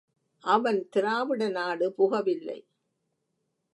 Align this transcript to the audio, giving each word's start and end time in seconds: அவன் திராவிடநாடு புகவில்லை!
அவன் 0.43 0.79
திராவிடநாடு 0.89 1.87
புகவில்லை! 1.91 2.59